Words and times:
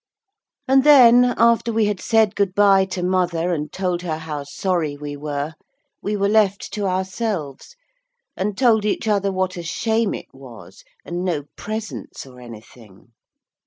And 0.67 0.83
then 0.83 1.25
after 1.37 1.71
we 1.71 1.85
had 1.85 1.99
said 2.01 2.35
good 2.35 2.55
bye 2.55 2.85
to 2.85 3.03
mother, 3.03 3.53
and 3.53 3.71
told 3.71 4.01
her 4.01 4.17
how 4.17 4.43
sorry 4.45 4.97
we 4.97 5.15
were, 5.15 5.53
we 6.01 6.15
were 6.15 6.27
left 6.27 6.73
to 6.73 6.87
ourselves, 6.87 7.75
and 8.35 8.57
told 8.57 8.83
each 8.83 9.07
other 9.07 9.31
what 9.31 9.57
a 9.57 9.61
shame 9.61 10.15
it 10.15 10.33
was, 10.33 10.83
and 11.05 11.23
no 11.23 11.43
presents 11.55 12.25
or 12.25 12.39
anything. 12.41 13.09